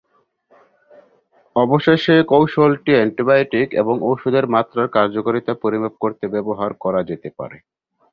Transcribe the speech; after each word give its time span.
অবশেষে, 1.55 2.15
কৌশলটি 2.31 2.91
অ্যান্টিবায়োটিক 2.95 3.67
এবং 3.81 3.95
ওষুধের 4.11 4.45
মাত্রার 4.47 4.87
কার্যকারিতা 4.97 5.53
পরিমাপ 5.63 5.93
করতে 6.03 6.25
ব্যবহার 6.27 6.71
করা 6.83 7.01
যেতে 7.09 7.29
পারে। 7.37 7.57